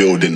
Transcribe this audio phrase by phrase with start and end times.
[0.00, 0.29] building.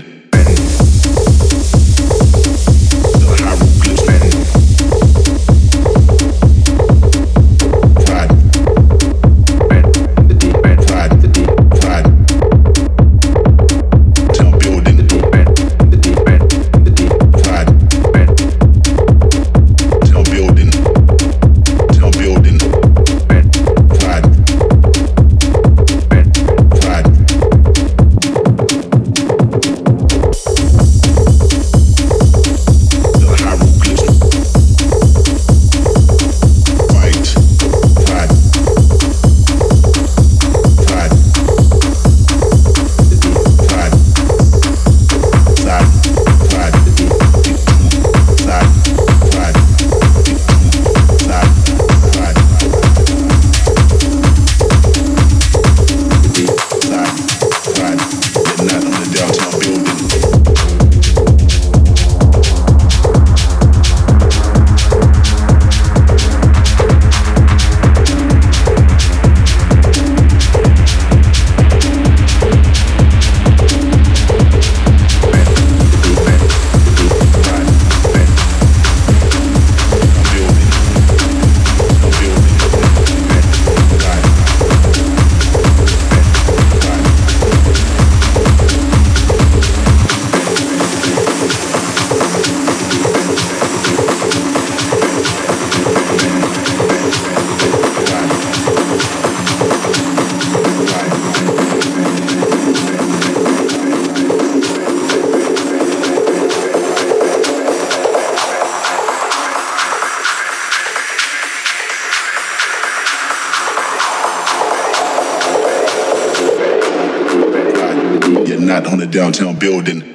[119.37, 120.14] Downtown building building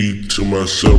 [0.00, 0.98] heat to myself.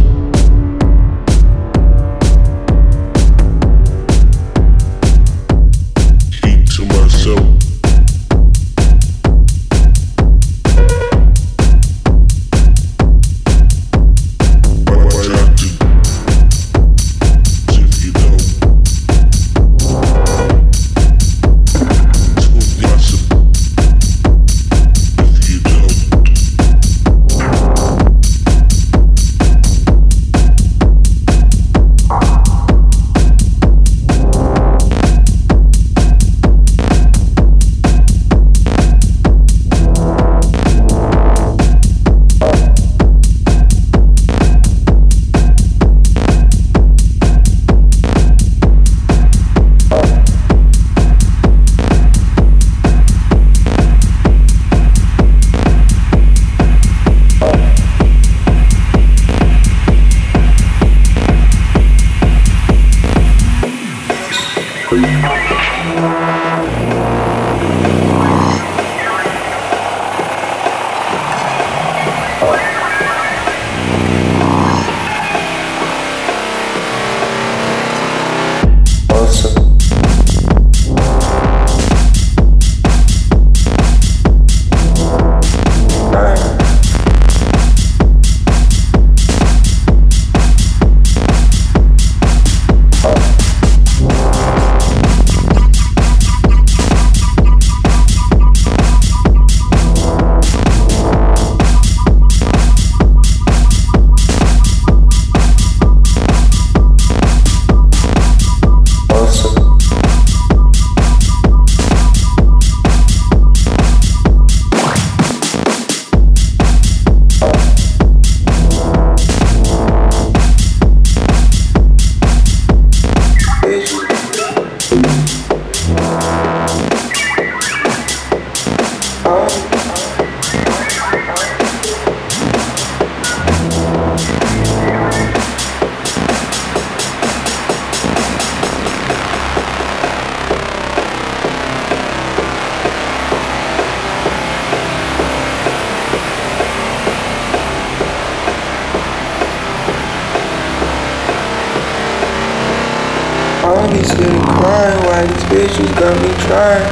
[154.03, 156.85] face crying Why these bitches got me trying?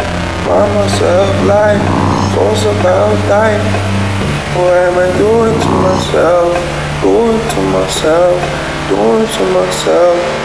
[0.45, 1.81] By myself Life,
[2.33, 3.65] thoughts about dying.
[4.57, 6.53] What am I doing to myself?
[7.01, 8.37] Doing to myself
[8.89, 10.38] Doing to myself.